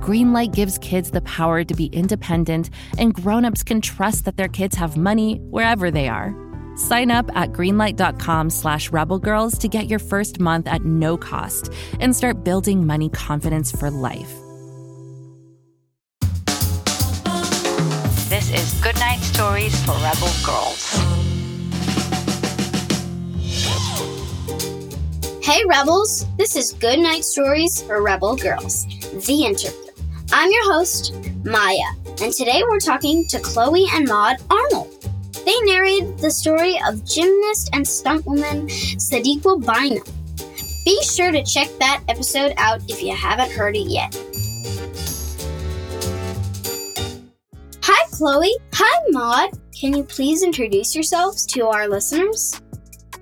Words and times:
Greenlight 0.00 0.54
gives 0.54 0.78
kids 0.78 1.10
the 1.10 1.22
power 1.22 1.64
to 1.64 1.74
be 1.74 1.86
independent, 1.86 2.70
and 2.98 3.14
grown-ups 3.14 3.62
can 3.62 3.80
trust 3.80 4.24
that 4.24 4.36
their 4.36 4.48
kids 4.48 4.76
have 4.76 4.96
money 4.96 5.36
wherever 5.50 5.90
they 5.90 6.08
are. 6.08 6.34
Sign 6.76 7.10
up 7.10 7.30
at 7.34 7.52
greenlight.com 7.52 8.50
slash 8.50 8.90
rebelgirls 8.90 9.58
to 9.60 9.68
get 9.68 9.86
your 9.88 9.98
first 9.98 10.38
month 10.38 10.66
at 10.68 10.84
no 10.84 11.16
cost 11.16 11.72
and 12.00 12.14
start 12.14 12.44
building 12.44 12.86
money 12.86 13.08
confidence 13.08 13.72
for 13.72 13.90
life. 13.90 14.30
This 18.28 18.52
is 18.52 18.80
Goodnight 18.82 19.20
Stories 19.20 19.82
for 19.86 19.92
Rebel 19.92 20.30
Girls. 20.44 20.92
Hey 25.42 25.64
Rebels, 25.64 26.26
this 26.36 26.56
is 26.56 26.72
Goodnight 26.74 27.24
Stories 27.24 27.80
for 27.80 28.02
Rebel 28.02 28.36
Girls, 28.36 28.84
the 29.26 29.44
interview. 29.46 29.85
I'm 30.32 30.50
your 30.50 30.72
host, 30.72 31.14
Maya, 31.44 31.76
and 32.20 32.32
today 32.32 32.62
we're 32.68 32.80
talking 32.80 33.24
to 33.28 33.38
Chloe 33.38 33.86
and 33.92 34.08
Maud 34.08 34.36
Arnold. 34.50 34.92
They 35.44 35.54
narrated 35.62 36.18
the 36.18 36.32
story 36.32 36.76
of 36.88 37.04
gymnast 37.04 37.70
and 37.72 37.84
stuntwoman 37.84 38.68
Sadiqua 38.96 39.64
Bynum. 39.64 40.02
Be 40.84 41.00
sure 41.04 41.30
to 41.30 41.44
check 41.44 41.68
that 41.78 42.02
episode 42.08 42.54
out 42.56 42.82
if 42.90 43.02
you 43.02 43.14
haven't 43.14 43.52
heard 43.52 43.76
it 43.76 43.88
yet. 43.88 44.14
Hi, 47.82 48.08
Chloe. 48.10 48.56
Hi, 48.74 49.02
Maud. 49.10 49.50
Can 49.78 49.96
you 49.96 50.02
please 50.02 50.42
introduce 50.42 50.94
yourselves 50.94 51.46
to 51.46 51.66
our 51.66 51.88
listeners? 51.88 52.60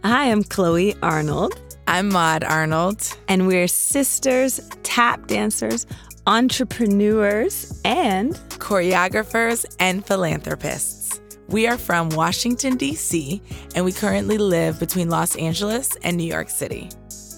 Hi, 0.05 0.31
I'm 0.31 0.43
Chloe 0.43 0.95
Arnold. 1.03 1.61
I'm 1.87 2.09
Maud 2.09 2.45
Arnold. 2.45 3.15
And 3.29 3.47
we're 3.47 3.69
sisters, 3.69 4.59
tap 4.83 5.27
dancers, 5.27 5.87
entrepreneurs, 6.27 7.81
and 7.85 8.35
choreographers 8.59 9.67
and 9.79 10.05
philanthropists. 10.05 11.21
We 11.49 11.67
are 11.67 11.77
from 11.77 12.09
Washington, 12.11 12.77
D.C., 12.77 13.43
and 13.75 13.85
we 13.85 13.93
currently 13.93 14.39
live 14.39 14.81
between 14.81 15.11
Los 15.11 15.37
Angeles 15.37 15.95
and 16.03 16.17
New 16.17 16.25
York 16.25 16.49
City. 16.49 16.89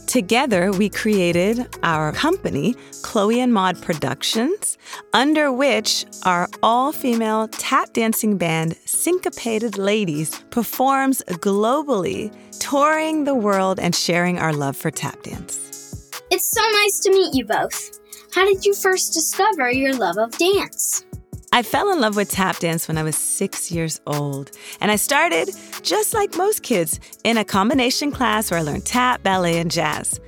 Together, 0.07 0.71
we 0.71 0.89
created 0.89 1.67
our 1.83 2.13
company, 2.13 2.77
Chloe 3.03 3.41
and 3.41 3.53
Maud 3.53 3.83
Productions, 3.83 4.79
under 5.13 5.53
which 5.53 6.07
our 6.23 6.49
all 6.63 6.93
female 6.93 7.49
tap 7.49 7.93
dancing 7.93 8.39
band, 8.39 8.77
Syncopated 8.85 9.77
Ladies, 9.77 10.39
performs 10.51 11.23
globally, 11.29 12.33
touring 12.61 13.25
the 13.25 13.35
world 13.35 13.81
and 13.81 13.95
sharing 13.95 14.39
our 14.39 14.53
love 14.53 14.77
for 14.77 14.93
tap 14.93 15.21
dance. 15.25 16.13
It's 16.31 16.45
so 16.45 16.63
nice 16.63 17.01
to 17.01 17.11
meet 17.11 17.35
you 17.35 17.45
both. 17.45 18.01
How 18.37 18.45
did 18.45 18.67
you 18.67 18.75
first 18.75 19.15
discover 19.15 19.71
your 19.71 19.95
love 19.95 20.19
of 20.19 20.37
dance? 20.37 21.07
I 21.53 21.63
fell 21.63 21.91
in 21.91 22.03
love 22.03 22.17
with 22.17 22.31
tap 22.31 22.59
dance 22.59 22.87
when 22.87 22.99
I 22.99 23.03
was 23.03 23.17
six 23.17 23.71
years 23.71 23.99
old. 24.07 24.51
And 24.79 24.91
I 24.91 24.97
started, 24.97 25.49
just 25.81 26.13
like 26.13 26.37
most 26.37 26.63
kids, 26.63 27.01
in 27.25 27.39
a 27.39 27.47
combination 27.47 28.13
class 28.13 28.51
where 28.51 28.61
I 28.61 28.63
learned 28.63 28.85
tap, 28.85 29.23
ballet, 29.23 29.59
and 29.59 29.71
jazz. 29.71 30.21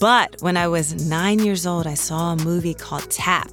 But 0.00 0.38
when 0.40 0.56
I 0.56 0.66
was 0.66 1.06
nine 1.08 1.38
years 1.38 1.64
old, 1.64 1.86
I 1.86 1.94
saw 1.94 2.32
a 2.32 2.36
movie 2.36 2.74
called 2.74 3.08
Tap 3.12 3.48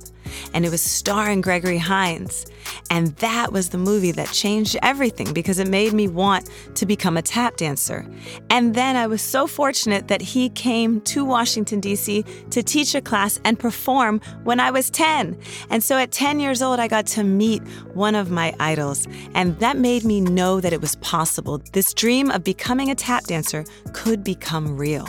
and 0.54 0.66
it 0.66 0.70
was 0.70 0.82
starring 0.82 1.42
Gregory 1.42 1.78
Hines. 1.78 2.46
And 2.90 3.16
that 3.18 3.52
was 3.52 3.70
the 3.70 3.78
movie 3.78 4.12
that 4.12 4.30
changed 4.32 4.78
everything 4.82 5.34
because 5.34 5.60
it 5.60 5.68
made 5.68 5.94
me 5.94 6.08
want 6.08 6.50
to 6.76 6.86
become 6.86 7.18
a 7.18 7.22
tap 7.22 7.58
dancer. 7.58 8.06
And 8.50 8.76
then 8.76 8.96
I 8.96 9.08
was 9.08 9.22
so 9.22 9.48
fortunate 9.48 10.08
that 10.08 10.22
he 10.22 10.50
came 10.50 11.02
to 11.02 11.24
Washington, 11.24 11.80
D.C. 11.80 12.24
to 12.50 12.64
teach 12.64 12.96
a 12.96 13.02
class 13.02 13.40
and 13.44 13.60
perform 13.60 14.22
when 14.44 14.60
I 14.60 14.72
was 14.72 14.90
10. 14.90 15.38
And 15.70 15.84
so 15.84 15.98
at 15.98 16.12
10 16.12 16.40
years 16.40 16.62
old, 16.62 16.80
I 16.80 16.88
got 16.88 17.06
to 17.08 17.24
meet 17.24 17.62
one 17.94 18.16
of 18.16 18.32
my 18.32 18.56
idols. 18.60 19.08
And 19.34 19.58
that 19.60 19.78
made 19.78 20.04
me 20.04 20.22
know 20.22 20.60
that 20.62 20.74
it 20.74 20.82
was 20.82 20.96
possible. 20.98 21.62
This 21.74 21.94
dream 21.94 22.32
of 22.32 22.44
becoming 22.44 22.90
a 22.90 22.96
tap 22.96 23.26
dancer 23.26 23.66
could 23.94 24.24
become 24.24 24.78
real. 24.78 25.08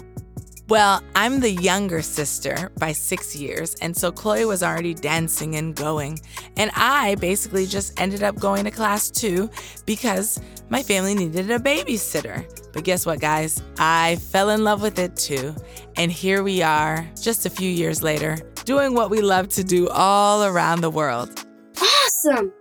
Well, 0.71 1.03
I'm 1.17 1.41
the 1.41 1.51
younger 1.51 2.01
sister 2.01 2.71
by 2.79 2.93
six 2.93 3.35
years, 3.35 3.75
and 3.83 3.97
so 3.97 4.13
Chloe 4.13 4.45
was 4.45 4.63
already 4.63 4.95
dancing 4.95 5.57
and 5.57 5.75
going. 5.75 6.21
And 6.57 6.71
I 6.77 7.17
basically 7.17 7.67
just 7.67 8.01
ended 8.01 8.23
up 8.23 8.37
going 8.37 8.63
to 8.67 8.71
class 8.71 9.11
too 9.11 9.51
because 9.85 10.41
my 10.69 10.81
family 10.85 11.17
needed 11.17 11.51
a 11.51 11.59
babysitter. 11.59 12.45
But 12.73 12.85
guess 12.85 13.05
what, 13.05 13.19
guys? 13.19 13.61
I 13.81 14.15
fell 14.31 14.51
in 14.51 14.63
love 14.63 14.81
with 14.81 15.01
it 15.01 15.17
too. 15.17 15.57
And 15.97 16.13
here 16.13 16.45
we 16.45 16.63
are, 16.63 17.05
just 17.21 17.47
a 17.47 17.51
few 17.51 17.69
years 17.69 18.01
later, 18.05 18.39
doing 18.65 18.95
what 18.95 19.11
we 19.11 19.23
love 19.23 19.49
to 19.49 19.65
do 19.65 19.89
all 19.89 20.45
around 20.45 20.83
the 20.83 20.91
world. 20.91 21.47
Awesome! 21.83 22.53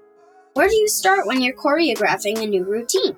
Where 0.56 0.68
do 0.68 0.76
you 0.76 0.88
start 0.88 1.28
when 1.28 1.44
you're 1.44 1.54
choreographing 1.54 2.42
a 2.42 2.48
new 2.48 2.64
routine? 2.64 3.16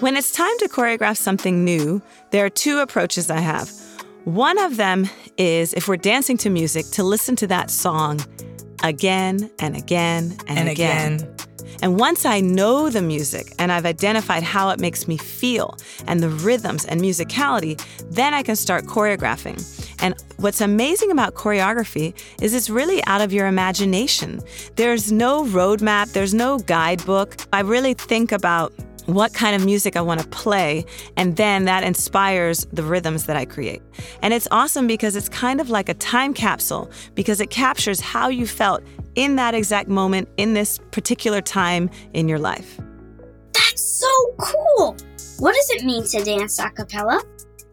When 0.00 0.16
it's 0.16 0.32
time 0.32 0.56
to 0.60 0.70
choreograph 0.70 1.18
something 1.18 1.64
new, 1.64 2.00
there 2.30 2.46
are 2.46 2.50
two 2.50 2.78
approaches 2.78 3.30
I 3.30 3.40
have. 3.40 3.70
One 4.24 4.58
of 4.58 4.76
them 4.76 5.08
is 5.36 5.74
if 5.74 5.88
we're 5.88 5.96
dancing 5.96 6.36
to 6.38 6.50
music, 6.50 6.86
to 6.92 7.02
listen 7.02 7.34
to 7.36 7.46
that 7.48 7.70
song 7.70 8.20
again 8.84 9.50
and 9.58 9.76
again 9.76 10.36
and, 10.46 10.58
and 10.58 10.68
again. 10.68 11.14
again. 11.14 11.36
And 11.82 11.98
once 11.98 12.24
I 12.24 12.40
know 12.40 12.88
the 12.88 13.02
music 13.02 13.52
and 13.58 13.72
I've 13.72 13.84
identified 13.84 14.44
how 14.44 14.70
it 14.70 14.78
makes 14.78 15.08
me 15.08 15.16
feel 15.16 15.76
and 16.06 16.22
the 16.22 16.28
rhythms 16.28 16.84
and 16.84 17.00
musicality, 17.00 17.84
then 18.10 18.32
I 18.32 18.44
can 18.44 18.54
start 18.54 18.84
choreographing. 18.84 19.58
And 20.00 20.14
what's 20.36 20.60
amazing 20.60 21.10
about 21.10 21.34
choreography 21.34 22.14
is 22.40 22.54
it's 22.54 22.70
really 22.70 23.04
out 23.06 23.20
of 23.20 23.32
your 23.32 23.48
imagination. 23.48 24.40
There's 24.76 25.10
no 25.10 25.44
roadmap, 25.46 26.12
there's 26.12 26.34
no 26.34 26.58
guidebook. 26.60 27.36
I 27.52 27.60
really 27.60 27.94
think 27.94 28.30
about 28.30 28.72
what 29.14 29.34
kind 29.34 29.56
of 29.56 29.64
music 29.64 29.96
I 29.96 30.00
want 30.00 30.20
to 30.20 30.28
play, 30.28 30.84
and 31.16 31.36
then 31.36 31.64
that 31.64 31.84
inspires 31.84 32.66
the 32.72 32.82
rhythms 32.82 33.26
that 33.26 33.36
I 33.36 33.44
create. 33.44 33.82
And 34.22 34.34
it's 34.34 34.48
awesome 34.50 34.86
because 34.86 35.16
it's 35.16 35.28
kind 35.28 35.60
of 35.60 35.70
like 35.70 35.88
a 35.88 35.94
time 35.94 36.34
capsule 36.34 36.90
because 37.14 37.40
it 37.40 37.50
captures 37.50 38.00
how 38.00 38.28
you 38.28 38.46
felt 38.46 38.82
in 39.14 39.36
that 39.36 39.54
exact 39.54 39.88
moment 39.88 40.28
in 40.36 40.54
this 40.54 40.78
particular 40.90 41.40
time 41.40 41.90
in 42.14 42.28
your 42.28 42.38
life. 42.38 42.78
That's 43.52 43.82
so 43.82 44.34
cool! 44.38 44.96
What 45.38 45.54
does 45.54 45.70
it 45.70 45.84
mean 45.84 46.04
to 46.08 46.24
dance 46.24 46.58
a 46.58 46.70
cappella? 46.70 47.22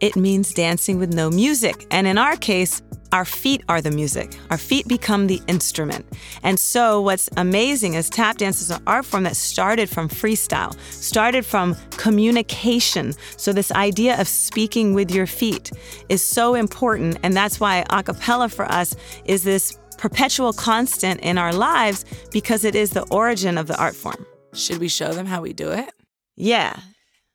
It 0.00 0.16
means 0.16 0.54
dancing 0.54 0.98
with 0.98 1.12
no 1.12 1.30
music, 1.30 1.86
and 1.90 2.06
in 2.06 2.16
our 2.16 2.36
case, 2.36 2.82
our 3.12 3.24
feet 3.24 3.62
are 3.68 3.80
the 3.80 3.90
music. 3.90 4.38
Our 4.50 4.58
feet 4.58 4.86
become 4.86 5.26
the 5.26 5.40
instrument. 5.46 6.06
And 6.42 6.58
so, 6.58 7.00
what's 7.00 7.28
amazing 7.36 7.94
is 7.94 8.08
tap 8.08 8.38
dance 8.38 8.60
is 8.60 8.70
an 8.70 8.82
art 8.86 9.04
form 9.04 9.24
that 9.24 9.36
started 9.36 9.88
from 9.88 10.08
freestyle, 10.08 10.78
started 10.92 11.44
from 11.44 11.76
communication. 11.92 13.14
So, 13.36 13.52
this 13.52 13.72
idea 13.72 14.20
of 14.20 14.28
speaking 14.28 14.94
with 14.94 15.10
your 15.10 15.26
feet 15.26 15.72
is 16.08 16.24
so 16.24 16.54
important. 16.54 17.18
And 17.22 17.36
that's 17.36 17.58
why 17.58 17.84
a 17.90 18.02
cappella 18.02 18.48
for 18.48 18.64
us 18.64 18.94
is 19.24 19.44
this 19.44 19.78
perpetual 19.98 20.52
constant 20.52 21.20
in 21.20 21.36
our 21.36 21.52
lives 21.52 22.04
because 22.30 22.64
it 22.64 22.74
is 22.74 22.90
the 22.90 23.02
origin 23.10 23.58
of 23.58 23.66
the 23.66 23.78
art 23.78 23.94
form. 23.94 24.24
Should 24.54 24.78
we 24.78 24.88
show 24.88 25.12
them 25.12 25.26
how 25.26 25.42
we 25.42 25.52
do 25.52 25.70
it? 25.70 25.92
Yeah. 26.36 26.74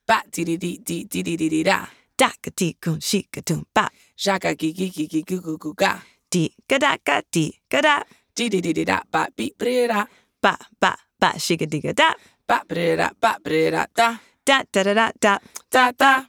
Ba 0.07 0.21
dee 0.31 0.43
dee 0.43 0.57
dee 0.57 0.77
dee 0.77 1.03
dee 1.03 1.23
dee 1.23 1.49
dee 1.49 1.63
da. 1.63 1.85
Da 2.17 2.29
ka 2.41 2.51
dee 2.55 2.75
goon 2.81 2.99
she 3.01 3.23
ka 3.23 3.41
doon 3.45 3.65
ba. 3.75 3.89
Jaka 4.17 4.55
gi 4.59 4.71
gi 4.73 4.87
gi 4.95 5.05
gi 5.11 5.21
gu 5.29 5.37
gu 5.41 5.57
gu 5.57 5.71
ga. 5.81 5.99
Dee 6.31 6.49
ga 6.69 6.77
da 6.77 6.97
ga 7.07 7.21
dee 7.31 7.51
ga 7.71 7.81
da. 7.81 7.95
Dee 8.35 8.49
dee 8.49 8.61
dee 8.61 8.73
dee 8.73 8.85
da 8.85 9.01
ba 9.11 9.27
beep 9.35 9.57
bre 9.57 9.87
da. 9.87 10.05
Ba 10.41 10.55
ba 10.81 10.95
ba 11.19 11.29
she 11.39 11.55
ga 11.57 11.65
dee 11.65 11.81
ga 11.81 11.93
da. 11.93 12.09
Ba 12.47 12.61
bre 12.69 12.95
da 12.95 13.09
ba 13.21 13.35
bre 13.43 13.69
da 13.71 13.85
da. 13.95 14.17
Da 14.45 14.63
da 14.71 14.83
da 14.83 14.93
da 14.93 15.11
da. 15.19 15.37
Da 15.71 15.91
da. 15.91 16.25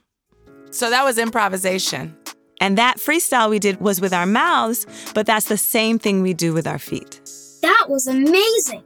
So 0.71 0.89
that 0.89 1.03
was 1.03 1.17
improvisation. 1.17 2.15
And 2.59 2.77
that 2.77 2.97
freestyle 2.97 3.49
we 3.49 3.59
did 3.59 3.79
was 3.79 4.01
with 4.01 4.13
our 4.13 4.25
mouths, 4.25 4.85
but 5.13 5.25
that's 5.25 5.45
the 5.45 5.57
same 5.57 5.99
thing 5.99 6.21
we 6.21 6.33
do 6.33 6.53
with 6.53 6.65
our 6.67 6.79
feet. 6.79 7.21
That 7.61 7.85
was 7.87 8.07
amazing! 8.07 8.83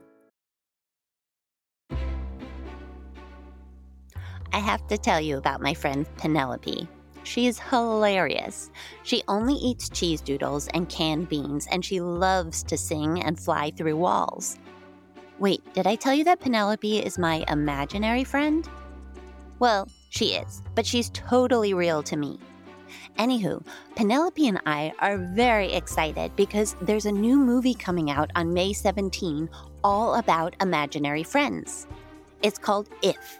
I 4.53 4.59
have 4.59 4.85
to 4.87 4.97
tell 4.97 5.21
you 5.21 5.37
about 5.37 5.61
my 5.61 5.73
friend 5.73 6.05
Penelope. 6.17 6.87
She's 7.23 7.59
hilarious. 7.59 8.71
She 9.03 9.23
only 9.27 9.53
eats 9.53 9.89
cheese 9.89 10.21
doodles 10.21 10.67
and 10.73 10.89
canned 10.89 11.29
beans, 11.29 11.67
and 11.71 11.85
she 11.85 12.01
loves 12.01 12.63
to 12.63 12.77
sing 12.77 13.23
and 13.23 13.39
fly 13.39 13.71
through 13.71 13.95
walls. 13.95 14.57
Wait, 15.39 15.61
did 15.73 15.87
I 15.87 15.95
tell 15.95 16.13
you 16.13 16.23
that 16.25 16.39
Penelope 16.39 16.99
is 16.99 17.17
my 17.17 17.45
imaginary 17.47 18.23
friend? 18.23 18.67
Well, 19.59 19.87
she 20.09 20.33
is, 20.33 20.61
but 20.75 20.85
she's 20.85 21.09
totally 21.11 21.73
real 21.73 22.03
to 22.03 22.17
me. 22.17 22.39
Anywho, 23.17 23.63
Penelope 23.95 24.47
and 24.47 24.59
I 24.65 24.91
are 24.99 25.17
very 25.17 25.71
excited 25.71 26.35
because 26.35 26.75
there's 26.81 27.05
a 27.05 27.11
new 27.11 27.37
movie 27.37 27.73
coming 27.73 28.11
out 28.11 28.31
on 28.35 28.53
May 28.53 28.73
17 28.73 29.49
all 29.83 30.15
about 30.15 30.55
imaginary 30.61 31.23
friends. 31.23 31.87
It's 32.41 32.57
called 32.57 32.89
IF, 33.03 33.39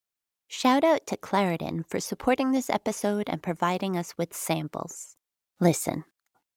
Shout 0.53 0.83
out 0.83 1.07
to 1.07 1.15
Claritin 1.15 1.89
for 1.89 2.01
supporting 2.01 2.51
this 2.51 2.69
episode 2.69 3.29
and 3.29 3.41
providing 3.41 3.95
us 3.95 4.17
with 4.17 4.33
samples. 4.33 5.15
Listen, 5.61 6.03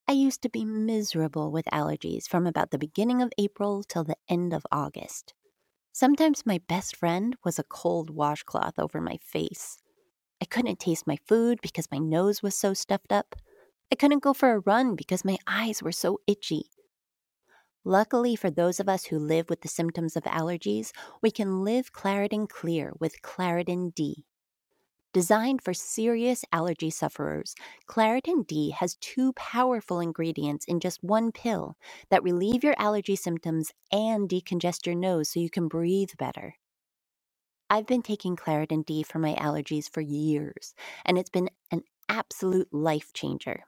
I 0.08 0.12
used 0.12 0.42
to 0.42 0.48
be 0.48 0.64
miserable 0.64 1.52
with 1.52 1.64
allergies 1.66 2.26
from 2.26 2.44
about 2.44 2.72
the 2.72 2.76
beginning 2.76 3.22
of 3.22 3.30
April 3.38 3.84
till 3.84 4.02
the 4.02 4.16
end 4.28 4.52
of 4.52 4.66
August. 4.72 5.32
Sometimes 5.92 6.44
my 6.44 6.60
best 6.68 6.96
friend 6.96 7.36
was 7.44 7.56
a 7.60 7.62
cold 7.62 8.10
washcloth 8.10 8.80
over 8.80 9.00
my 9.00 9.16
face. 9.22 9.78
I 10.42 10.46
couldn't 10.46 10.80
taste 10.80 11.06
my 11.06 11.18
food 11.28 11.60
because 11.62 11.92
my 11.92 11.98
nose 11.98 12.42
was 12.42 12.56
so 12.56 12.74
stuffed 12.74 13.12
up. 13.12 13.36
I 13.92 13.94
couldn't 13.94 14.24
go 14.24 14.34
for 14.34 14.54
a 14.54 14.58
run 14.58 14.96
because 14.96 15.24
my 15.24 15.38
eyes 15.46 15.84
were 15.84 15.92
so 15.92 16.18
itchy. 16.26 16.64
Luckily 17.86 18.34
for 18.34 18.50
those 18.50 18.80
of 18.80 18.88
us 18.88 19.04
who 19.04 19.18
live 19.18 19.50
with 19.50 19.60
the 19.60 19.68
symptoms 19.68 20.16
of 20.16 20.22
allergies, 20.24 20.90
we 21.20 21.30
can 21.30 21.62
live 21.64 21.92
Claritin 21.92 22.48
Clear 22.48 22.94
with 22.98 23.20
Claritin 23.20 23.94
D. 23.94 24.24
Designed 25.12 25.62
for 25.62 25.74
serious 25.74 26.46
allergy 26.50 26.88
sufferers, 26.88 27.54
Claritin 27.86 28.46
D 28.46 28.70
has 28.70 28.96
two 28.96 29.34
powerful 29.34 30.00
ingredients 30.00 30.64
in 30.64 30.80
just 30.80 31.04
one 31.04 31.30
pill 31.30 31.76
that 32.08 32.22
relieve 32.22 32.64
your 32.64 32.74
allergy 32.78 33.16
symptoms 33.16 33.70
and 33.92 34.30
decongest 34.30 34.86
your 34.86 34.96
nose 34.96 35.28
so 35.28 35.38
you 35.38 35.50
can 35.50 35.68
breathe 35.68 36.10
better. 36.18 36.54
I've 37.68 37.86
been 37.86 38.02
taking 38.02 38.34
Claritin 38.34 38.86
D 38.86 39.02
for 39.02 39.18
my 39.18 39.34
allergies 39.34 39.90
for 39.90 40.00
years, 40.00 40.74
and 41.04 41.18
it's 41.18 41.30
been 41.30 41.50
an 41.70 41.82
absolute 42.08 42.72
life 42.72 43.12
changer. 43.12 43.64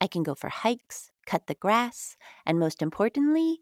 I 0.00 0.06
can 0.06 0.22
go 0.22 0.34
for 0.34 0.48
hikes, 0.48 1.10
cut 1.28 1.46
the 1.46 1.54
grass, 1.54 2.16
and 2.46 2.58
most 2.58 2.80
importantly, 2.80 3.60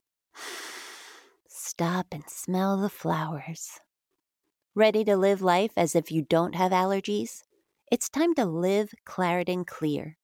stop 1.49 2.07
and 2.13 2.23
smell 2.29 2.81
the 2.81 2.89
flowers. 2.89 3.81
Ready 4.75 5.05
to 5.05 5.17
live 5.17 5.43
life 5.43 5.73
as 5.77 5.97
if 5.97 6.13
you 6.13 6.23
don't 6.23 6.55
have 6.55 6.71
allergies? 6.71 7.43
It's 7.91 8.09
time 8.09 8.35
to 8.37 8.45
live 8.45 8.95
Claritin 9.05 9.67
Clear. 9.67 10.17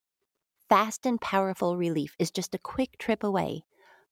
Fast 0.69 1.05
and 1.05 1.21
powerful 1.21 1.77
relief 1.77 2.15
is 2.19 2.31
just 2.31 2.55
a 2.55 2.59
quick 2.59 2.97
trip 2.99 3.25
away. 3.25 3.65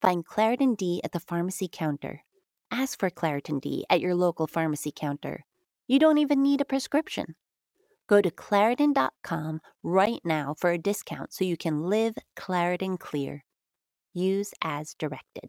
Find 0.03 0.27
Claritin 0.27 0.77
D 0.77 1.01
at 1.05 1.13
the 1.13 1.21
pharmacy 1.21 1.69
counter. 1.71 2.25
Ask 2.71 2.99
for 2.99 3.11
Claritin 3.11 3.61
D 3.61 3.85
at 3.89 4.01
your 4.01 4.15
local 4.15 4.49
pharmacy 4.49 4.93
counter. 4.95 5.45
You 5.87 5.99
don't 6.01 6.19
even 6.19 6.43
need 6.43 6.61
a 6.61 6.65
prescription. 6.65 7.37
Go 8.11 8.21
to 8.21 8.31
Claritin.com 8.33 9.61
right 9.85 10.21
now 10.25 10.57
for 10.59 10.73
a 10.73 10.79
discount 10.79 11.33
so 11.33 11.45
you 11.45 11.57
can 11.57 11.85
live 11.85 12.17
Claritin 12.37 12.99
Clear. 12.99 13.45
Use 14.13 14.53
as 14.61 14.95
directed. 14.99 15.49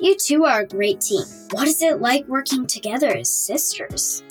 You 0.00 0.16
two 0.16 0.46
are 0.46 0.62
a 0.62 0.66
great 0.66 1.02
team. 1.02 1.26
What 1.50 1.68
is 1.68 1.82
it 1.82 2.00
like 2.00 2.26
working 2.26 2.66
together 2.66 3.14
as 3.14 3.30
sisters? 3.30 4.22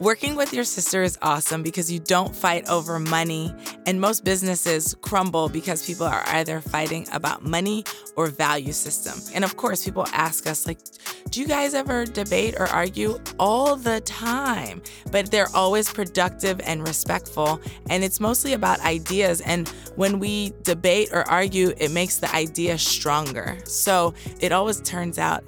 Working 0.00 0.36
with 0.36 0.54
your 0.54 0.62
sister 0.62 1.02
is 1.02 1.18
awesome 1.22 1.64
because 1.64 1.90
you 1.90 1.98
don't 1.98 2.34
fight 2.34 2.68
over 2.68 3.00
money, 3.00 3.52
and 3.84 4.00
most 4.00 4.24
businesses 4.24 4.94
crumble 5.00 5.48
because 5.48 5.84
people 5.84 6.06
are 6.06 6.22
either 6.28 6.60
fighting 6.60 7.08
about 7.12 7.44
money 7.44 7.82
or 8.14 8.28
value 8.28 8.70
system. 8.70 9.20
And 9.34 9.44
of 9.44 9.56
course, 9.56 9.84
people 9.84 10.06
ask 10.12 10.46
us 10.46 10.68
like, 10.68 10.78
"Do 11.30 11.40
you 11.40 11.48
guys 11.48 11.74
ever 11.74 12.04
debate 12.04 12.54
or 12.60 12.68
argue?" 12.68 13.18
All 13.40 13.74
the 13.74 14.00
time, 14.02 14.82
but 15.10 15.32
they're 15.32 15.50
always 15.52 15.90
productive 15.90 16.60
and 16.60 16.86
respectful, 16.86 17.60
and 17.90 18.04
it's 18.04 18.20
mostly 18.20 18.52
about 18.52 18.78
ideas. 18.82 19.40
And 19.40 19.68
when 19.96 20.20
we 20.20 20.52
debate 20.62 21.08
or 21.12 21.28
argue, 21.28 21.74
it 21.76 21.90
makes 21.90 22.18
the 22.18 22.32
idea 22.32 22.78
stronger. 22.78 23.58
So 23.64 24.14
it 24.38 24.52
always 24.52 24.80
turns 24.82 25.18
out 25.18 25.42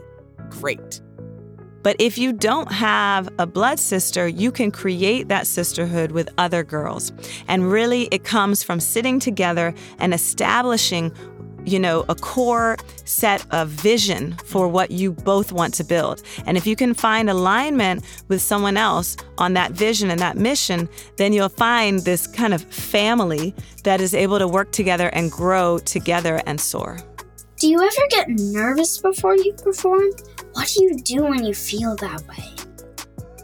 great. 0.49 1.00
But 1.82 1.96
if 1.99 2.18
you 2.18 2.32
don't 2.32 2.70
have 2.72 3.28
a 3.38 3.46
blood 3.46 3.78
sister, 3.78 4.28
you 4.28 4.50
can 4.50 4.70
create 4.70 5.28
that 5.28 5.46
sisterhood 5.46 6.12
with 6.12 6.28
other 6.38 6.62
girls. 6.62 7.12
And 7.49 7.70
really, 7.70 8.08
it 8.10 8.25
comes 8.25 8.62
from 8.62 8.80
sitting 8.80 9.18
together 9.18 9.75
and 9.99 10.12
establishing 10.12 11.12
you 11.64 11.78
know, 11.78 12.04
a 12.08 12.14
core 12.14 12.76
set 13.04 13.44
of 13.50 13.68
vision 13.68 14.32
for 14.44 14.68
what 14.68 14.90
you 14.90 15.12
both 15.12 15.52
want 15.52 15.75
to 15.75 15.84
build. 15.84 16.22
And 16.46 16.56
if 16.56 16.66
you 16.66 16.76
can 16.76 16.94
find 16.94 17.28
alignment 17.28 18.04
with 18.28 18.40
someone 18.40 18.76
else 18.76 19.16
on 19.38 19.52
that 19.54 19.72
vision 19.72 20.10
and 20.10 20.20
that 20.20 20.37
mission, 20.37 20.88
then 21.16 21.32
you'll 21.32 21.49
find 21.49 22.00
this 22.00 22.26
kind 22.26 22.54
of 22.54 22.62
family 22.62 23.54
that 23.84 24.00
is 24.00 24.14
able 24.14 24.38
to 24.38 24.49
work 24.49 24.72
together 24.72 25.08
and 25.08 25.30
grow 25.30 25.78
together 25.78 26.40
and 26.46 26.60
soar. 26.60 26.99
Do 27.58 27.68
you 27.68 27.78
ever 27.78 28.06
get 28.08 28.28
nervous 28.28 28.99
before 28.99 29.37
you 29.37 29.52
perform? 29.52 30.10
What 30.52 30.69
do 30.69 30.85
you 30.85 30.97
do 30.99 31.23
when 31.25 31.45
you 31.45 31.54
feel 31.54 31.97
that 31.97 32.26
way? 32.26 32.45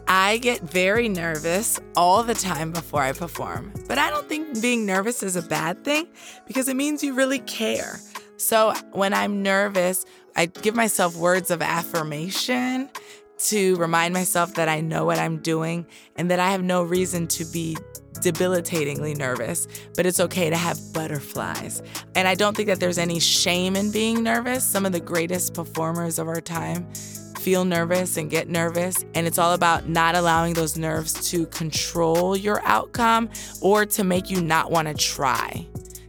I 0.07 0.37
get 0.37 0.61
very 0.61 1.09
nervous 1.09 1.79
all 1.95 2.23
the 2.23 2.33
time 2.33 2.71
before 2.71 3.01
I 3.01 3.11
perform, 3.11 3.73
but 3.87 3.97
I 3.97 4.09
don't 4.09 4.27
think 4.27 4.61
being 4.61 4.85
nervous 4.85 5.21
is 5.21 5.35
a 5.35 5.41
bad 5.41 5.83
thing 5.83 6.07
because 6.45 6.67
it 6.69 6.75
means 6.75 7.03
you 7.03 7.13
really 7.13 7.39
care. 7.39 7.99
So 8.37 8.73
when 8.91 9.13
I'm 9.13 9.43
nervous, 9.43 10.05
I 10.35 10.45
give 10.45 10.75
myself 10.75 11.15
words 11.15 11.51
of 11.51 11.61
affirmation 11.61 12.89
to 13.39 13.75
remind 13.77 14.13
myself 14.13 14.55
that 14.55 14.67
I 14.67 14.81
know 14.81 15.05
what 15.05 15.19
I'm 15.19 15.37
doing 15.37 15.85
and 16.15 16.31
that 16.31 16.39
I 16.39 16.51
have 16.51 16.63
no 16.63 16.83
reason 16.83 17.27
to 17.27 17.45
be 17.45 17.77
debilitatingly 18.21 19.15
nervous, 19.15 19.67
but 19.95 20.05
it's 20.05 20.19
okay 20.19 20.49
to 20.49 20.57
have 20.57 20.79
butterflies. 20.93 21.81
And 22.15 22.27
I 22.27 22.35
don't 22.35 22.55
think 22.55 22.67
that 22.67 22.79
there's 22.79 22.97
any 22.97 23.19
shame 23.19 23.75
in 23.75 23.91
being 23.91 24.23
nervous. 24.23 24.63
Some 24.63 24.85
of 24.85 24.91
the 24.91 24.99
greatest 24.99 25.53
performers 25.53 26.19
of 26.19 26.27
our 26.27 26.41
time 26.41 26.91
feel 27.37 27.63
nervous 27.63 28.17
and 28.17 28.29
get 28.29 28.49
nervous. 28.49 29.05
And 29.13 29.27
it's 29.27 29.37
all 29.37 29.53
about 29.53 29.87
not 29.87 30.15
allowing 30.15 30.53
those 30.53 30.77
nerves 30.77 31.29
to 31.31 31.45
control 31.47 32.35
your 32.35 32.61
outcome 32.65 33.29
or 33.61 33.85
to 33.85 34.03
make 34.03 34.29
you 34.29 34.41
not 34.41 34.71
want 34.71 34.87
to 34.87 34.93
try. 34.93 35.65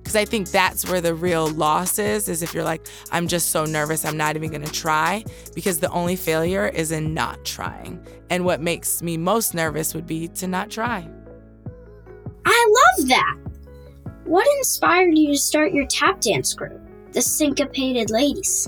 Because 0.09 0.17
I 0.17 0.25
think 0.25 0.49
that's 0.51 0.89
where 0.89 1.03
the 1.03 1.15
real 1.15 1.49
loss 1.49 1.99
is 1.99 2.31
is 2.31 2.43
if 2.43 2.55
you're 2.55 2.65
like 2.65 2.89
I'm 3.13 3.29
just 3.29 3.51
so 3.51 3.67
nervous 3.67 4.07
I'm 4.07 4.17
not 4.17 4.37
even 4.37 4.49
going 4.49 4.65
to 4.65 4.73
try 4.73 5.23
because 5.55 5.81
the 5.81 5.91
only 5.91 6.17
failure 6.17 6.67
is 6.67 6.93
in 6.93 7.13
not 7.13 7.45
trying. 7.45 8.03
And 8.31 8.47
what 8.47 8.63
makes 8.63 9.03
me 9.03 9.19
most 9.19 9.53
nervous 9.53 9.95
would 9.95 10.07
be 10.07 10.27
to 10.29 10.47
not 10.47 10.71
try. 10.71 11.07
I 12.47 12.95
love 12.97 13.09
that. 13.09 13.37
What 14.25 14.47
inspired 14.57 15.11
you 15.19 15.29
to 15.29 15.39
start 15.39 15.75
your 15.75 15.87
tap 15.87 16.23
dance 16.23 16.55
group, 16.55 16.81
the 17.13 17.21
Syncopated 17.21 18.09
Ladies? 18.09 18.67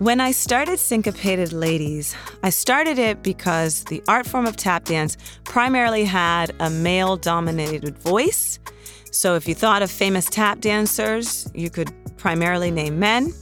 When 0.00 0.20
I 0.20 0.32
started 0.32 0.78
Syncopated 0.78 1.54
Ladies, 1.54 2.14
I 2.42 2.50
started 2.50 2.98
it 2.98 3.22
because 3.22 3.84
the 3.84 4.02
art 4.06 4.26
form 4.26 4.46
of 4.46 4.56
tap 4.56 4.84
dance 4.84 5.16
primarily 5.44 6.04
had 6.04 6.54
a 6.60 6.68
male 6.68 7.16
dominated 7.16 7.96
voice. 7.96 8.58
So 9.10 9.34
if 9.34 9.48
you 9.48 9.54
thought 9.54 9.82
of 9.82 9.90
famous 9.90 10.26
tap 10.26 10.60
dancers, 10.60 11.50
you 11.54 11.70
could 11.70 11.92
primarily 12.16 12.70
name 12.70 12.98
men. 12.98 13.32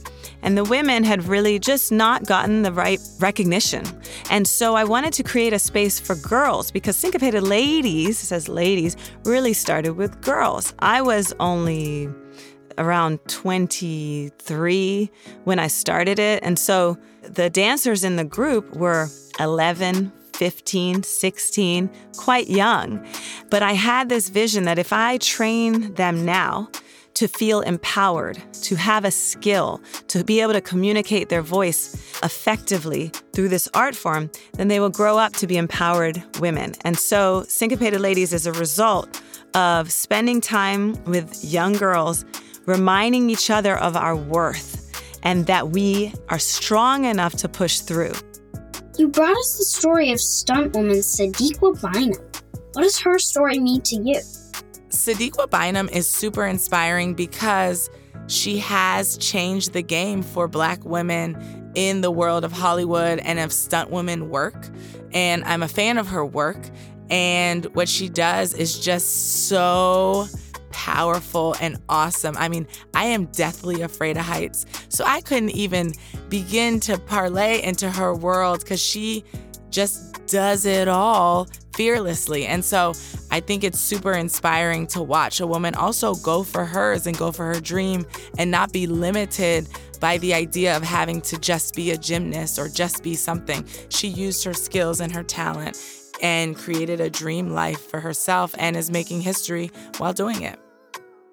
And 0.41 0.57
the 0.57 0.63
women 0.63 1.03
had 1.03 1.23
really 1.23 1.59
just 1.59 1.91
not 1.91 2.25
gotten 2.25 2.61
the 2.61 2.71
right 2.71 2.99
recognition. 3.19 3.83
And 4.29 4.47
so 4.47 4.75
I 4.75 4.83
wanted 4.83 5.13
to 5.13 5.23
create 5.23 5.51
a 5.51 5.59
space 5.59 5.99
for 5.99 6.15
girls 6.15 6.71
because 6.71 6.95
Syncopated 6.95 7.43
Ladies, 7.43 8.19
says 8.19 8.47
ladies, 8.47 8.95
really 9.25 9.53
started 9.53 9.93
with 9.93 10.21
girls. 10.21 10.73
I 10.79 11.01
was 11.01 11.33
only 11.39 12.09
around 12.77 13.19
23 13.27 15.11
when 15.43 15.59
I 15.59 15.67
started 15.67 16.19
it. 16.19 16.43
And 16.43 16.59
so 16.59 16.97
the 17.23 17.49
dancers 17.49 18.03
in 18.03 18.15
the 18.15 18.23
group 18.23 18.75
were 18.75 19.09
11, 19.39 20.11
15, 20.37 21.03
16, 21.03 21.89
quite 22.15 22.47
young. 22.47 23.05
But 23.49 23.63
I 23.63 23.73
had 23.73 24.09
this 24.09 24.29
vision 24.29 24.65
that 24.65 24.79
if 24.79 24.93
I 24.93 25.17
train 25.17 25.93
them 25.95 26.25
now, 26.25 26.69
to 27.17 27.27
feel 27.27 27.61
empowered, 27.61 28.39
to 28.61 28.75
have 28.75 29.03
a 29.03 29.09
skill, 29.09 29.81
to 30.07 30.23
be 30.23 30.39
able 30.39 30.53
to 30.53 30.61
communicate 30.61 31.29
their 31.29 31.41
voice 31.41 31.95
effectively 32.21 33.11
through 33.33 33.49
this 33.49 33.67
art 33.73 33.95
form, 33.95 34.29
then 34.53 34.67
they 34.67 34.79
will 34.79 34.91
grow 34.91 35.17
up 35.17 35.33
to 35.33 35.47
be 35.47 35.57
empowered 35.57 36.21
women. 36.39 36.73
And 36.81 36.95
so, 36.95 37.43
Syncopated 37.47 38.01
Ladies 38.01 38.33
is 38.33 38.45
a 38.45 38.51
result 38.51 39.19
of 39.55 39.91
spending 39.91 40.41
time 40.41 41.03
with 41.05 41.43
young 41.43 41.73
girls 41.73 42.23
reminding 42.67 43.31
each 43.31 43.49
other 43.49 43.75
of 43.77 43.95
our 43.95 44.15
worth 44.15 44.77
and 45.23 45.47
that 45.47 45.69
we 45.69 46.13
are 46.29 46.37
strong 46.37 47.05
enough 47.05 47.33
to 47.37 47.49
push 47.49 47.79
through. 47.79 48.13
You 48.97 49.07
brought 49.09 49.37
us 49.37 49.59
the 49.59 49.63
story 49.63 50.11
of 50.11 50.17
stuntwoman 50.17 51.03
Sadiqua 51.03 51.79
Bynum. 51.79 52.19
What 52.73 52.81
does 52.81 52.97
her 52.99 53.19
story 53.19 53.59
mean 53.59 53.81
to 53.81 53.95
you? 53.95 54.19
Sadiqua 54.89 55.47
Bynum 55.51 55.87
is 55.89 56.07
super 56.07 56.47
inspiring 56.47 57.13
because 57.13 57.91
she 58.25 58.57
has 58.57 59.15
changed 59.17 59.73
the 59.73 59.83
game 59.83 60.23
for 60.23 60.47
Black 60.47 60.83
women 60.83 61.71
in 61.75 62.01
the 62.01 62.09
world 62.09 62.43
of 62.43 62.51
Hollywood 62.51 63.19
and 63.19 63.37
of 63.37 63.51
stuntwoman 63.51 64.29
work. 64.29 64.67
And 65.11 65.43
I'm 65.43 65.61
a 65.61 65.67
fan 65.67 65.99
of 65.99 66.07
her 66.07 66.25
work. 66.25 66.67
And 67.11 67.65
what 67.75 67.87
she 67.87 68.09
does 68.09 68.55
is 68.55 68.79
just 68.79 69.47
so 69.47 70.27
powerful 70.77 71.55
and 71.59 71.81
awesome. 71.89 72.37
I 72.37 72.49
mean, 72.49 72.67
I 72.93 73.05
am 73.05 73.25
deathly 73.25 73.81
afraid 73.81 74.15
of 74.15 74.23
heights. 74.23 74.67
So 74.89 75.03
I 75.07 75.21
couldn't 75.21 75.49
even 75.49 75.93
begin 76.29 76.79
to 76.81 76.99
parlay 76.99 77.63
into 77.63 77.89
her 77.89 78.13
world 78.13 78.59
because 78.59 78.79
she 78.79 79.23
just 79.71 80.27
does 80.27 80.67
it 80.67 80.87
all 80.87 81.47
fearlessly. 81.73 82.45
And 82.45 82.63
so 82.63 82.93
I 83.31 83.39
think 83.39 83.63
it's 83.63 83.79
super 83.79 84.13
inspiring 84.13 84.85
to 84.87 85.01
watch 85.01 85.39
a 85.39 85.47
woman 85.47 85.73
also 85.73 86.13
go 86.13 86.43
for 86.43 86.63
hers 86.63 87.07
and 87.07 87.17
go 87.17 87.31
for 87.31 87.51
her 87.51 87.59
dream 87.59 88.05
and 88.37 88.51
not 88.51 88.71
be 88.71 88.85
limited 88.85 89.67
by 89.99 90.19
the 90.19 90.35
idea 90.35 90.77
of 90.77 90.83
having 90.83 91.21
to 91.21 91.39
just 91.39 91.73
be 91.75 91.89
a 91.89 91.97
gymnast 91.97 92.59
or 92.59 92.69
just 92.69 93.01
be 93.01 93.15
something. 93.15 93.65
She 93.89 94.07
used 94.07 94.43
her 94.43 94.53
skills 94.53 95.01
and 95.01 95.11
her 95.11 95.23
talent 95.23 95.81
and 96.21 96.55
created 96.55 97.01
a 97.01 97.09
dream 97.09 97.49
life 97.49 97.81
for 97.89 97.99
herself 97.99 98.53
and 98.59 98.75
is 98.75 98.91
making 98.91 99.21
history 99.21 99.71
while 99.97 100.13
doing 100.13 100.43
it. 100.43 100.59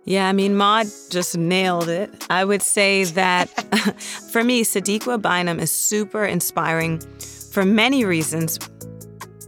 Yeah, 0.07 0.29
I 0.29 0.33
mean, 0.33 0.55
Maud 0.57 0.87
just 1.09 1.37
nailed 1.37 1.89
it. 1.89 2.13
I 2.29 2.45
would 2.45 2.63
say 2.63 3.05
that 3.05 3.47
for 4.31 4.45
me, 4.45 4.63
Sadiqua 4.63 5.21
Bynum 5.21 5.59
is 5.61 5.71
super 5.71 6.25
inspiring 6.25 7.01
for 7.51 7.65
many 7.65 8.05
reasons. 8.05 8.59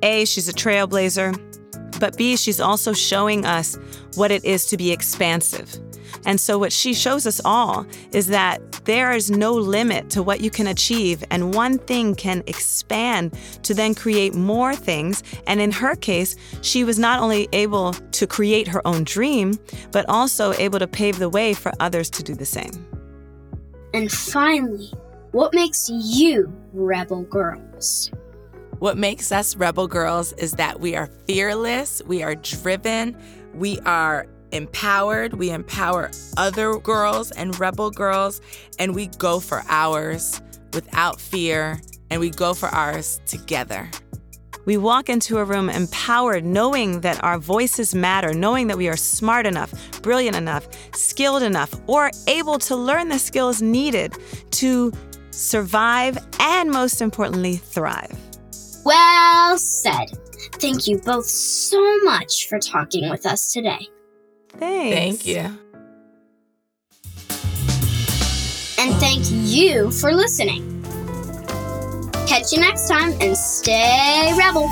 A, 0.02 0.24
she's 0.24 0.48
a 0.48 0.52
trailblazer, 0.52 1.34
but 1.98 2.16
B, 2.16 2.36
she's 2.36 2.60
also 2.60 2.92
showing 2.92 3.44
us 3.44 3.76
what 4.14 4.30
it 4.30 4.44
is 4.44 4.66
to 4.66 4.76
be 4.76 4.92
expansive. 4.92 5.78
And 6.24 6.40
so, 6.40 6.58
what 6.58 6.72
she 6.72 6.94
shows 6.94 7.26
us 7.26 7.40
all 7.44 7.86
is 8.12 8.26
that 8.28 8.60
there 8.84 9.12
is 9.12 9.30
no 9.30 9.52
limit 9.52 10.10
to 10.10 10.22
what 10.22 10.40
you 10.40 10.50
can 10.50 10.66
achieve, 10.66 11.22
and 11.30 11.54
one 11.54 11.78
thing 11.78 12.14
can 12.14 12.42
expand 12.46 13.38
to 13.62 13.74
then 13.74 13.94
create 13.94 14.34
more 14.34 14.74
things. 14.74 15.22
And 15.46 15.60
in 15.60 15.70
her 15.72 15.94
case, 15.94 16.36
she 16.62 16.84
was 16.84 16.98
not 16.98 17.20
only 17.20 17.48
able 17.52 17.92
to 17.92 18.26
create 18.26 18.66
her 18.68 18.86
own 18.86 19.04
dream, 19.04 19.58
but 19.92 20.08
also 20.08 20.52
able 20.54 20.78
to 20.78 20.86
pave 20.86 21.18
the 21.18 21.28
way 21.28 21.54
for 21.54 21.72
others 21.80 22.10
to 22.10 22.22
do 22.22 22.34
the 22.34 22.46
same. 22.46 22.86
And 23.94 24.10
finally, 24.10 24.92
what 25.32 25.54
makes 25.54 25.88
you 25.90 26.52
rebel 26.72 27.22
girls? 27.22 28.10
What 28.78 28.98
makes 28.98 29.32
us 29.32 29.56
rebel 29.56 29.88
girls 29.88 30.32
is 30.34 30.52
that 30.52 30.80
we 30.80 30.96
are 30.96 31.06
fearless, 31.26 32.02
we 32.06 32.22
are 32.22 32.34
driven, 32.34 33.16
we 33.54 33.78
are 33.80 34.26
empowered. 34.52 35.34
We 35.34 35.50
empower 35.50 36.10
other 36.36 36.78
girls 36.78 37.30
and 37.32 37.58
rebel 37.58 37.90
girls, 37.90 38.40
and 38.78 38.94
we 38.94 39.08
go 39.18 39.40
for 39.40 39.62
ours 39.68 40.40
without 40.72 41.20
fear, 41.20 41.80
and 42.10 42.20
we 42.20 42.30
go 42.30 42.54
for 42.54 42.68
ours 42.68 43.20
together. 43.26 43.90
We 44.64 44.76
walk 44.76 45.08
into 45.08 45.38
a 45.38 45.44
room 45.44 45.70
empowered, 45.70 46.44
knowing 46.44 47.00
that 47.02 47.22
our 47.22 47.38
voices 47.38 47.94
matter, 47.94 48.34
knowing 48.34 48.66
that 48.66 48.76
we 48.76 48.88
are 48.88 48.96
smart 48.96 49.46
enough, 49.46 49.72
brilliant 50.02 50.36
enough, 50.36 50.68
skilled 50.94 51.42
enough, 51.42 51.72
or 51.86 52.10
able 52.26 52.58
to 52.60 52.74
learn 52.74 53.08
the 53.08 53.18
skills 53.18 53.62
needed 53.62 54.14
to 54.50 54.92
survive 55.30 56.18
and, 56.40 56.70
most 56.70 57.00
importantly, 57.00 57.56
thrive. 57.56 58.25
Well 58.86 59.58
said. 59.58 60.16
Thank 60.60 60.86
you 60.86 60.98
both 60.98 61.26
so 61.26 61.98
much 62.04 62.46
for 62.48 62.60
talking 62.60 63.10
with 63.10 63.26
us 63.26 63.52
today. 63.52 63.88
Thanks. 64.50 64.96
Thank 64.96 65.26
you. 65.26 65.58
And 68.78 68.94
thank 69.00 69.24
you 69.28 69.90
for 69.90 70.12
listening. 70.12 70.84
Catch 72.28 72.52
you 72.52 72.60
next 72.60 72.88
time 72.88 73.12
and 73.20 73.36
stay 73.36 74.32
rebel. 74.38 74.68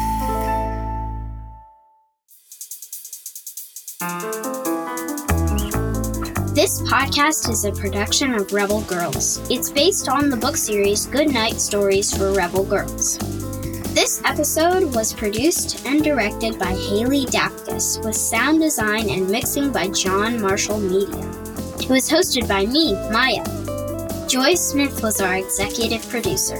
This 6.54 6.80
podcast 6.82 7.50
is 7.50 7.64
a 7.64 7.72
production 7.72 8.32
of 8.34 8.52
Rebel 8.52 8.82
Girls. 8.82 9.40
It's 9.50 9.70
based 9.70 10.08
on 10.08 10.30
the 10.30 10.36
book 10.36 10.56
series 10.56 11.06
Good 11.06 11.34
Night 11.34 11.60
Stories 11.60 12.16
for 12.16 12.32
Rebel 12.32 12.64
Girls. 12.64 13.18
This 13.94 14.20
episode 14.24 14.92
was 14.92 15.12
produced 15.12 15.86
and 15.86 16.02
directed 16.02 16.58
by 16.58 16.72
Haley 16.72 17.26
Dapkus, 17.26 18.04
with 18.04 18.16
sound 18.16 18.60
design 18.60 19.08
and 19.08 19.30
mixing 19.30 19.70
by 19.70 19.86
John 19.86 20.40
Marshall 20.40 20.80
Media. 20.80 21.30
It 21.78 21.88
was 21.88 22.10
hosted 22.10 22.48
by 22.48 22.66
me, 22.66 22.94
Maya. 23.12 23.44
Joy 24.26 24.54
Smith 24.54 25.00
was 25.00 25.20
our 25.20 25.36
executive 25.36 26.08
producer. 26.08 26.56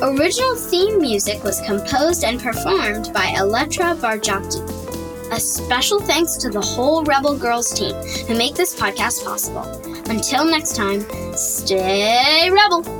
Original 0.00 0.56
theme 0.56 1.02
music 1.02 1.44
was 1.44 1.60
composed 1.66 2.24
and 2.24 2.40
performed 2.40 3.12
by 3.12 3.26
Elettra 3.36 3.94
Bargiacchi. 3.96 4.62
A 5.32 5.38
special 5.38 6.00
thanks 6.00 6.36
to 6.38 6.48
the 6.48 6.62
whole 6.62 7.04
Rebel 7.04 7.36
Girls 7.36 7.74
team 7.74 7.94
who 8.26 8.34
make 8.34 8.54
this 8.54 8.74
podcast 8.74 9.22
possible. 9.22 9.64
Until 10.08 10.46
next 10.46 10.76
time, 10.76 11.04
stay 11.36 12.48
rebel! 12.50 12.99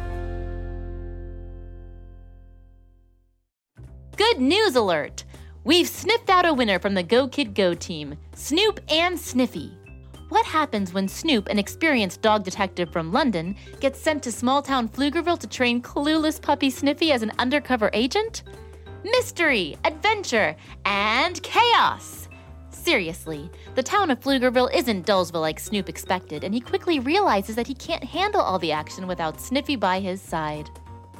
Good 4.21 4.39
news 4.39 4.75
alert! 4.75 5.23
We've 5.63 5.87
sniffed 5.87 6.29
out 6.29 6.45
a 6.45 6.53
winner 6.53 6.77
from 6.77 6.93
the 6.93 7.01
Go 7.01 7.27
Kid 7.27 7.55
Go 7.55 7.73
team 7.73 8.15
Snoop 8.35 8.79
and 8.87 9.19
Sniffy. 9.19 9.75
What 10.29 10.45
happens 10.45 10.93
when 10.93 11.07
Snoop, 11.07 11.49
an 11.49 11.57
experienced 11.57 12.21
dog 12.21 12.43
detective 12.43 12.93
from 12.93 13.11
London, 13.11 13.55
gets 13.79 13.99
sent 13.99 14.21
to 14.21 14.31
small 14.31 14.61
town 14.61 14.89
Pflugerville 14.89 15.39
to 15.39 15.47
train 15.47 15.81
clueless 15.81 16.39
puppy 16.39 16.69
Sniffy 16.69 17.11
as 17.11 17.23
an 17.23 17.31
undercover 17.39 17.89
agent? 17.93 18.43
Mystery, 19.03 19.75
adventure, 19.85 20.55
and 20.85 21.41
chaos! 21.41 22.29
Seriously, 22.69 23.49
the 23.73 23.81
town 23.81 24.11
of 24.11 24.19
Pflugerville 24.19 24.71
isn't 24.71 25.07
Dullsville 25.07 25.41
like 25.41 25.59
Snoop 25.59 25.89
expected, 25.89 26.43
and 26.43 26.53
he 26.53 26.61
quickly 26.61 26.99
realizes 26.99 27.55
that 27.55 27.65
he 27.65 27.73
can't 27.73 28.03
handle 28.03 28.41
all 28.41 28.59
the 28.59 28.71
action 28.71 29.07
without 29.07 29.41
Sniffy 29.41 29.75
by 29.75 29.99
his 29.99 30.21
side. 30.21 30.69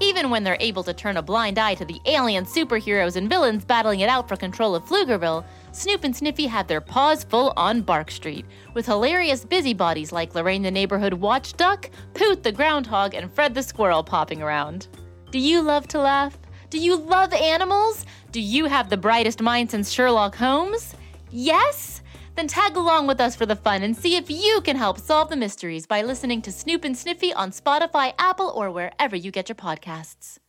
Even 0.02 0.32
when 0.32 0.44
they're 0.44 0.58
able 0.60 0.84
to 0.84 0.96
turn 0.96 1.18
a 1.18 1.22
blind 1.22 1.60
eye 1.60 1.76
to 1.76 1.86
the 1.86 2.02
alien 2.06 2.44
superheroes 2.44 3.18
and 3.18 3.30
villains 3.30 3.64
battling 3.64 4.00
it 4.00 4.10
out 4.10 4.28
for 4.28 4.36
control 4.36 4.74
of 4.74 4.84
Pflugerville, 4.84 5.46
Snoop 5.74 6.04
and 6.04 6.16
Sniffy 6.16 6.48
have 6.48 6.66
their 6.68 6.82
paws 6.82 7.24
full 7.24 7.54
on 7.56 7.84
Bark 7.84 8.10
Street, 8.10 8.48
with 8.74 8.88
hilarious 8.88 9.46
busybodies 9.46 10.12
like 10.12 10.34
Lorraine 10.34 10.64
the 10.64 10.72
neighborhood 10.72 11.14
watch 11.14 11.54
duck, 11.54 11.88
Poot 12.16 12.42
the 12.42 12.52
groundhog, 12.52 13.14
and 13.14 13.32
Fred 13.32 13.54
the 13.54 13.62
squirrel 13.62 14.04
popping 14.04 14.42
around. 14.42 14.88
Do 15.30 15.38
you 15.38 15.62
love 15.62 15.88
to 15.90 16.00
laugh? 16.00 16.36
Do 16.72 16.80
you 16.80 16.96
love 16.96 17.32
animals? 17.32 18.08
Do 18.32 18.42
you 18.42 18.66
have 18.66 18.90
the 18.90 18.98
brightest 18.98 19.40
mind 19.40 19.70
since 19.70 19.92
Sherlock 19.92 20.34
Holmes? 20.34 20.96
Yes? 21.30 22.02
Then 22.36 22.48
tag 22.48 22.76
along 22.76 23.08
with 23.08 23.22
us 23.22 23.36
for 23.36 23.46
the 23.46 23.56
fun 23.56 23.84
and 23.84 23.96
see 23.96 24.16
if 24.16 24.30
you 24.30 24.62
can 24.64 24.76
help 24.76 25.00
solve 25.00 25.30
the 25.30 25.36
mysteries 25.36 25.86
by 25.86 26.02
listening 26.02 26.42
to 26.44 26.52
Snoop 26.52 26.84
and 26.84 26.98
Sniffy 26.98 27.34
on 27.34 27.52
Spotify, 27.52 28.14
Apple, 28.18 28.52
or 28.56 28.72
wherever 28.72 29.16
you 29.16 29.32
get 29.32 29.50
your 29.50 29.56
podcasts. 29.56 30.41